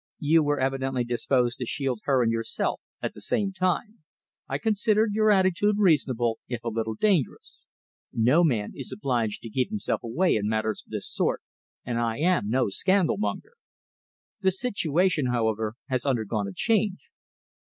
[0.17, 3.99] You were evidently disposed to shield her and yourself at the same time.
[4.49, 7.65] I considered your attitude reasonable, if a little dangerous.
[8.11, 11.43] No man is obliged to give himself away in matters of this sort,
[11.85, 13.53] and I am no scandalmonger.
[14.39, 17.11] The situation, however, has undergone a change."